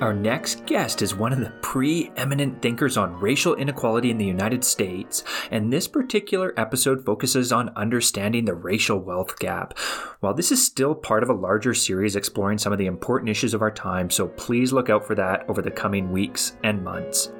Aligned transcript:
Our 0.00 0.14
next 0.14 0.64
guest 0.64 1.02
is 1.02 1.16
one 1.16 1.32
of 1.32 1.40
the 1.40 1.50
preeminent 1.60 2.62
thinkers 2.62 2.96
on 2.96 3.18
racial 3.18 3.56
inequality 3.56 4.12
in 4.12 4.18
the 4.18 4.24
United 4.24 4.62
States, 4.62 5.24
and 5.50 5.72
this 5.72 5.88
particular 5.88 6.54
episode 6.56 7.04
focuses 7.04 7.50
on 7.50 7.70
understanding 7.70 8.44
the 8.44 8.54
racial 8.54 9.00
wealth 9.00 9.36
gap. 9.40 9.76
While 10.20 10.34
this 10.34 10.52
is 10.52 10.64
still 10.64 10.94
part 10.94 11.24
of 11.24 11.30
a 11.30 11.34
larger 11.34 11.74
series 11.74 12.14
exploring 12.14 12.58
some 12.58 12.72
of 12.72 12.78
the 12.78 12.86
important 12.86 13.28
issues 13.28 13.54
of 13.54 13.62
our 13.62 13.72
time, 13.72 14.08
so 14.08 14.28
please 14.28 14.72
look 14.72 14.88
out 14.88 15.04
for 15.04 15.16
that 15.16 15.44
over 15.48 15.62
the 15.62 15.70
coming 15.72 16.12
weeks 16.12 16.56
and 16.62 16.84
months. 16.84 17.32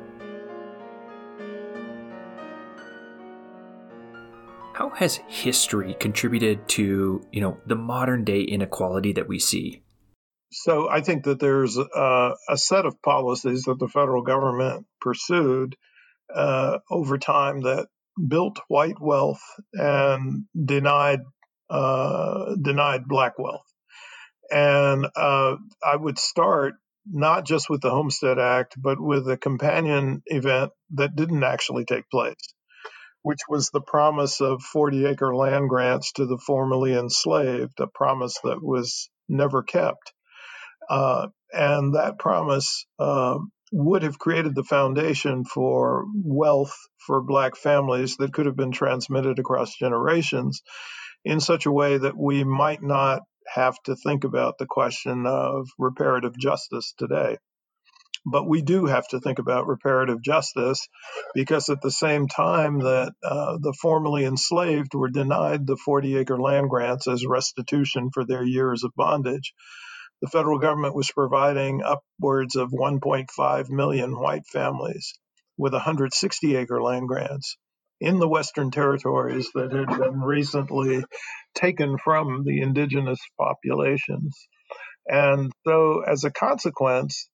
How 4.73 4.91
has 4.97 5.21
history 5.29 5.95
contributed 6.01 6.67
to, 6.71 7.25
you 7.31 7.41
know, 7.41 7.59
the 7.67 7.77
modern 7.77 8.25
day 8.25 8.41
inequality 8.41 9.13
that 9.13 9.29
we 9.29 9.39
see? 9.39 9.85
So 10.51 10.89
I 10.89 11.03
think 11.03 11.25
that 11.25 11.41
there's 11.41 11.79
a 11.79 12.35
set 12.57 12.87
of 12.87 13.01
policies 13.03 13.65
that 13.65 13.79
the 13.79 13.89
federal 13.89 14.23
government 14.23 14.87
pursued 15.01 15.77
uh, 16.35 16.79
over 16.91 17.19
time 17.19 17.63
that 17.63 17.89
built 18.29 18.59
white 18.69 19.01
wealth 19.01 19.43
and 19.75 20.45
denied 20.63 21.21
uh, 21.71 22.55
denied 22.61 23.05
black 23.07 23.39
wealth. 23.39 23.67
And 24.51 25.07
uh, 25.17 25.57
I 25.85 25.97
would 25.97 26.19
start 26.19 26.75
not 27.07 27.45
just 27.47 27.69
with 27.71 27.83
the 27.83 27.91
Homestead 27.91 28.39
Act, 28.39 28.75
but 28.79 29.01
with 29.01 29.29
a 29.29 29.37
companion 29.37 30.23
event 30.27 30.73
that 30.93 31.15
didn't 31.17 31.45
actually 31.45 31.85
take 31.85 32.09
place, 32.11 32.37
which 33.23 33.41
was 33.49 33.71
the 33.71 33.83
promise 33.83 34.41
of 34.41 34.63
40 34.63 35.07
acre 35.07 35.35
land 35.35 35.69
grants 35.69 36.13
to 36.13 36.27
the 36.27 36.39
formerly 36.39 36.95
enslaved, 36.95 37.81
a 37.81 37.87
promise 37.87 38.39
that 38.45 38.63
was 38.63 39.11
never 39.29 39.63
kept. 39.63 40.13
Uh, 40.89 41.29
and 41.53 41.95
that 41.95 42.19
promise 42.19 42.87
uh, 42.99 43.39
would 43.73 44.03
have 44.03 44.19
created 44.19 44.55
the 44.55 44.65
foundation 44.65 45.45
for 45.45 46.05
wealth 46.15 46.77
for 47.07 47.23
black 47.23 47.57
families 47.57 48.17
that 48.17 48.33
could 48.33 48.47
have 48.47 48.57
been 48.57 48.73
transmitted 48.73 49.39
across 49.39 49.77
generations 49.77 50.63
in 51.25 51.41
such 51.41 51.67
a 51.67 51.73
way 51.73 51.99
that 51.99 52.17
we 52.17 52.45
might 52.45 52.83
not 52.83 53.23
have 53.55 53.77
to 53.85 53.97
think 53.97 54.25
about 54.25 54.59
the 54.59 54.67
question 54.67 55.27
of 55.27 55.69
reparative 55.79 56.37
justice 56.39 56.95
today. 56.99 57.39
But 58.27 58.49
we 58.49 58.63
do 58.63 58.87
have 58.87 59.09
to 59.09 59.21
think 59.21 59.39
about 59.39 59.67
reparative 59.67 60.23
justice 60.23 60.89
because 61.35 61.69
at 61.71 61.81
the 61.81 61.91
same 61.91 62.29
time 62.29 62.81
that 62.81 63.13
uh, 63.23 63.59
the 63.61 63.75
formerly 63.81 64.25
enslaved 64.25 64.95
were 64.95 65.09
denied 65.09 65.67
the 65.67 65.77
40 65.77 66.19
acre 66.19 66.39
land 66.41 66.69
grants 66.69 67.09
as 67.09 67.27
restitution 67.27 68.11
for 68.13 68.27
their 68.27 68.45
years 68.45 68.85
of 68.85 68.93
bondage, 68.97 69.55
the 70.21 70.29
federal 70.29 70.59
government 70.59 70.95
was 70.95 71.11
providing 71.11 71.83
upwards 71.83 72.57
of 72.57 72.71
1.5 72.71 73.71
million 73.71 74.19
white 74.19 74.47
families 74.47 75.15
with 75.57 75.73
160 75.73 76.57
acre 76.57 76.83
land 76.83 77.09
grants 77.09 77.57
in 78.01 78.19
the 78.19 78.29
Western 78.29 78.71
territories 78.71 79.49
that 79.55 79.73
had 79.73 79.99
been 79.99 80.21
recently 80.21 81.05
taken 81.55 81.99
from 81.99 82.45
the 82.45 82.61
indigenous 82.61 83.19
populations. 83.39 84.49
And 85.07 85.51
so, 85.67 86.03
as 86.07 86.25
a 86.25 86.31
consequence, 86.31 87.29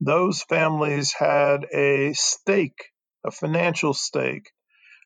those 0.00 0.42
families 0.42 1.12
had 1.12 1.66
a 1.72 2.12
stake, 2.14 2.90
a 3.24 3.30
financial 3.30 3.94
stake 3.94 4.50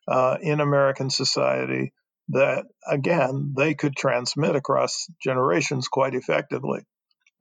uh, 0.07 0.37
in 0.41 0.59
American 0.59 1.09
society 1.09 1.93
that, 2.29 2.65
again, 2.89 3.53
they 3.57 3.73
could 3.73 3.95
transmit 3.95 4.55
across 4.55 5.07
generations 5.21 5.87
quite 5.87 6.15
effectively. 6.15 6.81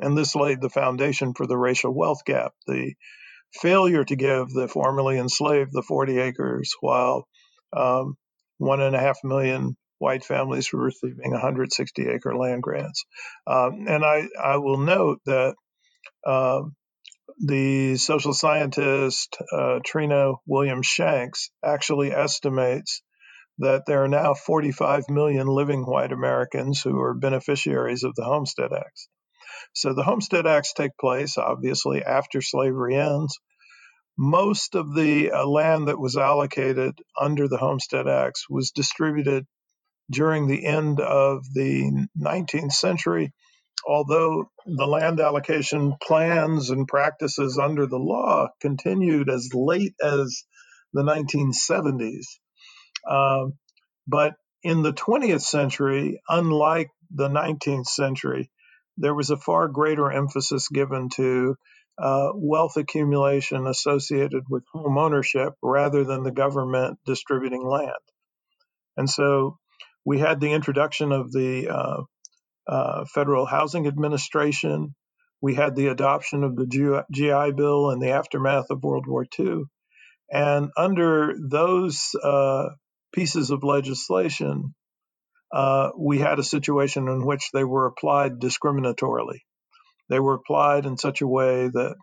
And 0.03 0.19
this 0.19 0.34
laid 0.34 0.61
the 0.61 0.69
foundation 0.69 1.33
for 1.33 1.47
the 1.47 1.56
racial 1.56 1.95
wealth 1.95 2.25
gap. 2.25 2.53
The 2.67 2.95
failure 3.55 4.05
to 4.05 4.17
give 4.17 4.48
the 4.51 4.68
formerly 4.68 5.18
enslaved 5.18 5.73
the 5.73 5.83
40 5.83 6.18
acres 6.18 6.74
while 6.80 7.27
um, 7.74 8.17
one 8.58 8.80
and 8.80 8.96
a 8.96 9.01
half 9.01 9.18
million 9.24 9.77
white 9.98 10.24
families 10.24 10.73
were 10.73 10.85
receiving 10.85 11.30
160 11.30 12.08
acre 12.08 12.36
land 12.36 12.62
grants. 12.62 13.05
Um, 13.46 13.86
and 13.86 14.05
I, 14.05 14.27
I 14.42 14.57
will 14.57 14.79
note 14.79 15.20
that 15.27 15.55
uh, 16.27 16.62
the 17.39 17.96
social 17.96 18.35
scientist 18.35 19.36
uh, 19.52 19.79
Trina 19.85 20.33
Williams 20.46 20.86
Shanks 20.86 21.51
actually 21.64 22.12
estimates 22.12 23.02
that 23.58 23.85
there 23.86 24.02
are 24.02 24.08
now 24.08 24.35
45 24.35 25.08
million 25.08 25.46
living 25.46 25.85
white 25.85 26.12
Americans 26.12 26.83
who 26.83 27.01
are 27.01 27.14
beneficiaries 27.14 28.02
of 28.02 28.14
the 28.17 28.24
Homestead 28.24 28.73
Acts. 28.73 29.08
So 29.74 29.95
the 29.95 30.02
Homestead 30.02 30.46
Acts 30.46 30.73
take 30.73 30.96
place, 31.01 31.39
obviously, 31.39 32.02
after 32.02 32.40
slavery 32.40 32.96
ends. 32.96 33.39
Most 34.18 34.74
of 34.74 34.95
the 34.95 35.33
uh, 35.33 35.46
land 35.46 35.89
that 35.89 35.98
was 35.98 36.17
allocated 36.17 36.98
under 37.18 37.48
the 37.48 37.58
Homestead 37.58 38.07
Acts 38.07 38.48
was 38.48 38.70
distributed 38.70 39.46
during 40.11 40.46
the 40.46 40.67
end 40.67 41.01
of 41.01 41.45
the 41.55 42.07
19th 42.20 42.73
century, 42.73 43.33
although 43.86 44.51
the 44.67 44.86
land 44.86 45.20
allocation 45.20 45.96
plans 46.02 46.70
and 46.70 46.86
practices 46.86 47.58
under 47.58 47.86
the 47.86 47.98
law 47.98 48.48
continued 48.61 49.30
as 49.30 49.51
late 49.55 49.95
as 50.02 50.45
the 50.92 51.02
1970s. 51.02 52.27
Um, 53.08 53.55
but 54.07 54.35
in 54.62 54.83
the 54.83 54.92
20th 54.92 55.42
century, 55.42 56.20
unlike 56.29 56.91
the 57.11 57.29
19th 57.29 57.86
century, 57.86 58.51
there 58.97 59.14
was 59.14 59.30
a 59.30 59.36
far 59.36 59.69
greater 59.69 60.11
emphasis 60.11 60.69
given 60.69 61.08
to 61.17 61.57
uh, 61.98 62.30
wealth 62.35 62.77
accumulation 62.77 63.67
associated 63.67 64.45
with 64.48 64.64
home 64.73 64.98
ownership 64.98 65.55
rather 65.63 66.05
than 66.05 66.23
the 66.23 66.30
government 66.33 66.98
distributing 67.05 67.64
land. 67.64 67.92
And 68.97 69.08
so 69.08 69.58
we 70.05 70.19
had 70.19 70.41
the 70.41 70.53
introduction 70.53 71.13
of 71.13 71.33
the 71.33 71.69
uh, 71.69 72.03
uh, 72.67 73.05
Federal 73.07 73.47
Housing 73.47 73.86
Administration. 73.86 74.95
We 75.41 75.55
had 75.55 75.77
the 75.77 75.89
adoption 75.89 76.45
of 76.45 76.57
the 76.57 77.05
GI 77.11 77.53
Bill 77.53 77.91
in 77.91 77.98
the 77.98 78.11
aftermath 78.11 78.70
of 78.70 78.83
World 78.83 79.07
War 79.07 79.27
II. 79.39 79.64
And 80.30 80.70
under 80.77 81.35
those 81.39 82.11
uh, 82.23 82.70
pieces 83.13 83.51
of 83.51 83.64
legislation, 83.64 84.74
uh, 85.52 85.90
we 85.96 86.18
had 86.18 86.39
a 86.39 86.45
situation 86.45 87.08
in 87.08 87.24
which 87.24 87.51
they 87.52 87.64
were 87.64 87.86
applied 87.86 88.40
discriminatorily. 88.40 89.40
They 90.08 90.20
were 90.20 90.35
applied 90.35 90.86
in 90.86 90.96
such 90.96 91.20
a 91.20 91.27
way 91.27 91.68
that 91.68 91.96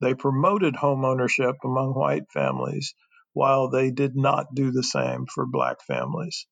they 0.00 0.14
promoted 0.14 0.76
home 0.76 1.04
ownership 1.04 1.56
among 1.64 1.94
white 1.94 2.30
families 2.32 2.94
while 3.32 3.70
they 3.70 3.90
did 3.90 4.16
not 4.16 4.54
do 4.54 4.70
the 4.70 4.82
same 4.82 5.26
for 5.26 5.46
black 5.46 5.82
families. 5.86 6.46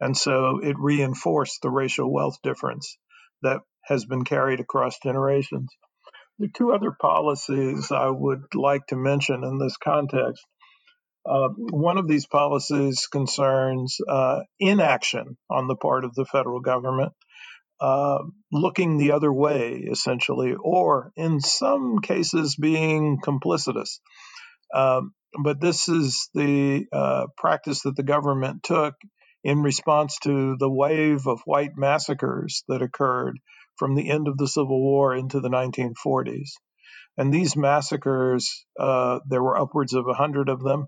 And 0.00 0.16
so 0.16 0.60
it 0.62 0.76
reinforced 0.78 1.60
the 1.62 1.70
racial 1.70 2.12
wealth 2.12 2.38
difference 2.42 2.96
that 3.42 3.60
has 3.84 4.04
been 4.04 4.24
carried 4.24 4.60
across 4.60 4.98
generations. 5.02 5.68
The 6.38 6.48
two 6.48 6.72
other 6.72 6.92
policies 6.98 7.92
I 7.92 8.08
would 8.08 8.54
like 8.54 8.86
to 8.88 8.96
mention 8.96 9.44
in 9.44 9.58
this 9.58 9.76
context 9.76 10.44
uh, 11.26 11.48
one 11.56 11.98
of 11.98 12.08
these 12.08 12.26
policies 12.26 13.06
concerns 13.06 13.98
uh, 14.08 14.40
inaction 14.58 15.36
on 15.50 15.66
the 15.66 15.76
part 15.76 16.04
of 16.04 16.14
the 16.14 16.24
federal 16.24 16.60
government, 16.60 17.12
uh, 17.80 18.18
looking 18.52 18.96
the 18.96 19.12
other 19.12 19.32
way, 19.32 19.86
essentially, 19.90 20.54
or 20.58 21.12
in 21.16 21.40
some 21.40 21.98
cases 22.00 22.56
being 22.56 23.18
complicitous. 23.22 24.00
Um, 24.74 25.12
but 25.42 25.60
this 25.60 25.88
is 25.88 26.28
the 26.34 26.86
uh, 26.92 27.26
practice 27.36 27.82
that 27.82 27.96
the 27.96 28.02
government 28.02 28.62
took 28.62 28.94
in 29.44 29.62
response 29.62 30.18
to 30.22 30.56
the 30.58 30.70
wave 30.70 31.26
of 31.26 31.40
white 31.44 31.72
massacres 31.76 32.64
that 32.68 32.82
occurred 32.82 33.38
from 33.76 33.94
the 33.94 34.10
end 34.10 34.28
of 34.28 34.36
the 34.36 34.48
Civil 34.48 34.80
War 34.80 35.14
into 35.14 35.40
the 35.40 35.48
1940s. 35.48 36.50
And 37.16 37.32
these 37.32 37.56
massacres, 37.56 38.66
uh, 38.78 39.20
there 39.28 39.42
were 39.42 39.58
upwards 39.58 39.94
of 39.94 40.04
100 40.04 40.48
of 40.48 40.62
them. 40.62 40.86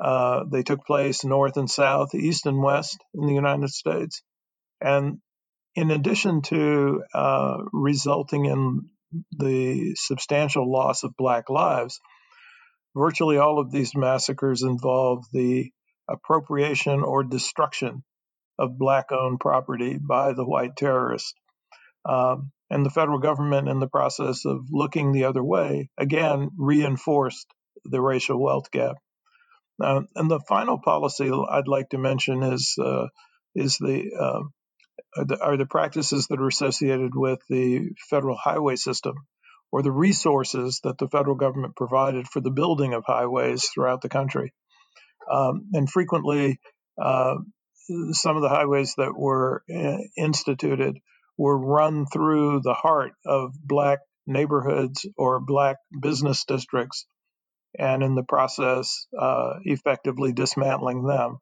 Uh, 0.00 0.44
they 0.50 0.62
took 0.62 0.84
place 0.86 1.24
north 1.24 1.56
and 1.56 1.70
south, 1.70 2.14
east 2.14 2.46
and 2.46 2.62
west 2.62 2.98
in 3.14 3.26
the 3.26 3.34
United 3.34 3.68
States. 3.68 4.22
And 4.80 5.18
in 5.74 5.90
addition 5.90 6.42
to 6.42 7.02
uh, 7.14 7.58
resulting 7.72 8.46
in 8.46 8.88
the 9.36 9.94
substantial 9.96 10.70
loss 10.70 11.04
of 11.04 11.16
black 11.16 11.50
lives, 11.50 12.00
virtually 12.96 13.38
all 13.38 13.58
of 13.58 13.70
these 13.70 13.94
massacres 13.94 14.62
involved 14.62 15.26
the 15.32 15.70
appropriation 16.08 17.02
or 17.02 17.22
destruction 17.22 18.02
of 18.58 18.78
black 18.78 19.12
owned 19.12 19.40
property 19.40 19.98
by 19.98 20.32
the 20.32 20.44
white 20.44 20.76
terrorists. 20.76 21.34
Um, 22.04 22.52
and 22.70 22.86
the 22.86 22.90
federal 22.90 23.18
government, 23.18 23.68
in 23.68 23.80
the 23.80 23.88
process 23.88 24.44
of 24.44 24.66
looking 24.70 25.12
the 25.12 25.24
other 25.24 25.42
way, 25.42 25.90
again 25.98 26.50
reinforced 26.56 27.46
the 27.84 28.00
racial 28.00 28.40
wealth 28.40 28.70
gap. 28.70 28.96
Uh, 29.82 30.02
and 30.14 30.30
the 30.30 30.40
final 30.40 30.78
policy 30.78 31.30
I'd 31.30 31.68
like 31.68 31.90
to 31.90 31.98
mention 31.98 32.42
is 32.42 32.76
uh, 32.82 33.06
is 33.54 33.78
the, 33.78 34.10
uh, 34.18 34.42
are 35.16 35.24
the, 35.24 35.42
are 35.42 35.56
the 35.56 35.66
practices 35.66 36.26
that 36.28 36.40
are 36.40 36.48
associated 36.48 37.12
with 37.14 37.40
the 37.48 37.90
federal 38.08 38.36
highway 38.36 38.76
system, 38.76 39.14
or 39.72 39.82
the 39.82 39.92
resources 39.92 40.80
that 40.84 40.98
the 40.98 41.08
federal 41.08 41.36
government 41.36 41.76
provided 41.76 42.28
for 42.28 42.40
the 42.40 42.50
building 42.50 42.94
of 42.94 43.04
highways 43.06 43.66
throughout 43.66 44.02
the 44.02 44.08
country. 44.08 44.52
Um, 45.30 45.68
and 45.72 45.88
frequently, 45.90 46.60
uh, 47.00 47.36
some 48.12 48.36
of 48.36 48.42
the 48.42 48.48
highways 48.48 48.94
that 48.98 49.16
were 49.16 49.62
uh, 49.74 49.98
instituted 50.16 50.98
were 51.36 51.58
run 51.58 52.06
through 52.06 52.60
the 52.62 52.74
heart 52.74 53.12
of 53.24 53.52
black 53.64 54.00
neighborhoods 54.26 55.06
or 55.16 55.40
black 55.40 55.76
business 56.00 56.44
districts, 56.44 57.06
and 57.78 58.02
in 58.02 58.14
the 58.14 58.22
process, 58.22 59.06
uh, 59.18 59.54
effectively 59.64 60.32
dismantling 60.32 61.04
them. 61.04 61.38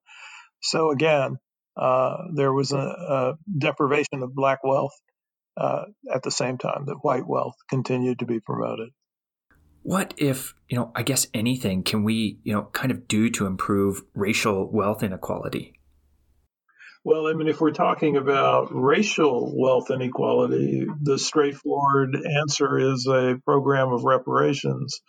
So, 0.61 0.91
again, 0.91 1.39
uh, 1.77 2.25
there 2.35 2.53
was 2.53 2.73
a, 2.73 2.77
a, 2.77 3.35
deprivation 3.57 4.23
of 4.23 4.35
black 4.35 4.65
wealth 4.65 4.95
uh, 5.57 5.85
at 6.13 6.23
the 6.23 6.31
same 6.31 6.59
time 6.59 6.87
that 6.87 6.99
white 7.03 7.27
wealth 7.27 7.55
continued 7.71 8.19
to 8.19 8.27
be 8.27 8.41
promoted. 8.41 8.91
What 9.83 10.13
if, 10.17 10.55
you 10.69 10.77
know, 10.77 10.91
I 10.95 11.03
guess 11.03 11.29
anything 11.33 11.83
can 11.85 12.03
we, 12.03 12.41
you 12.43 12.53
know, 12.53 12.65
kind 12.73 12.91
of 12.91 13.07
do 13.07 13.31
to 13.31 13.47
improve 13.47 14.03
racial 14.15 14.71
wealth 14.71 15.03
inequality? 15.03 15.79
Well, 17.05 17.27
I 17.29 17.33
mean, 17.33 17.49
if 17.49 17.61
we're 17.61 17.71
talking 17.71 18.17
about 18.17 18.69
racial 18.71 19.55
wealth 19.57 19.91
inequality, 19.91 20.85
the 21.01 21.19
straightforward 21.19 22.17
answer 22.17 22.79
is 22.79 23.07
a 23.07 23.39
program 23.45 23.93
of 23.93 24.05
reparations 24.05 25.01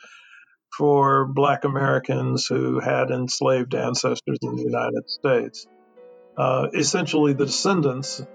for 0.77 1.25
Black 1.25 1.65
Americans 1.65 2.45
who 2.47 2.79
had 2.79 3.11
enslaved 3.11 3.73
ancestors 3.75 4.37
in 4.41 4.55
the 4.55 4.63
United 4.63 5.09
States. 5.09 5.67
Uh, 6.37 6.67
essentially, 6.73 7.33
the 7.33 7.45
descendants 7.45 8.25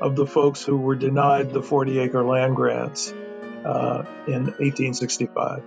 of 0.00 0.14
the 0.16 0.26
folks 0.26 0.62
who 0.62 0.76
were 0.76 0.96
denied 0.96 1.52
the 1.52 1.62
40 1.62 1.98
acre 2.00 2.24
land 2.24 2.54
grants 2.56 3.12
uh, 3.64 4.04
in 4.26 4.44
1865. 4.44 5.62